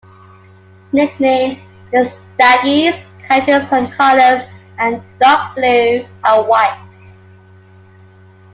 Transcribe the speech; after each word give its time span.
Nicknamed 0.93 1.59
"The 1.91 2.11
Staggies", 2.39 2.99
County's 3.27 3.69
home 3.69 3.91
colours 3.91 4.41
are 4.79 4.99
dark 5.19 5.53
blue 5.55 6.07
and 6.23 6.47
white. 6.47 7.13